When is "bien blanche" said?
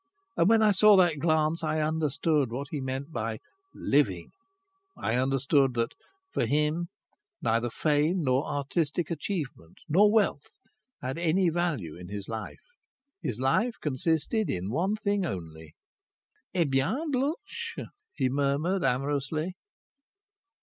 16.63-17.75